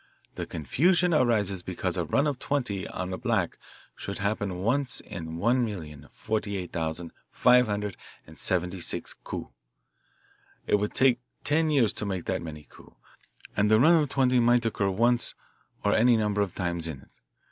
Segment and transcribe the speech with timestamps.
[0.33, 3.59] The confusion arises because a run of twenty on the black
[3.95, 9.53] should happen once in one million, forty eight thousand, five hundred and seventy six coups.
[10.65, 12.95] It would take ten years to make that many coups,
[13.55, 15.35] and the run of twenty might occur once
[15.85, 17.09] or any number of times in it.